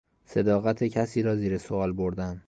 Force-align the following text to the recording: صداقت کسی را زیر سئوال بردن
صداقت 0.25 0.83
کسی 0.83 1.21
را 1.21 1.35
زیر 1.35 1.57
سئوال 1.57 1.91
بردن 1.91 2.39